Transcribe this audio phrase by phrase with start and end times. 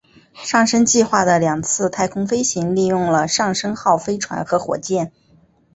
[0.33, 5.11] 上升计划的两次太空飞行利用了上升号飞船和火箭。